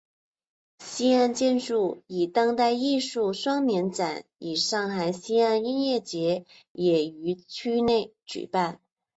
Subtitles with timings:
[0.79, 8.81] 西岸建筑与当代艺术双年展与上海西岸音乐节也于区内举办。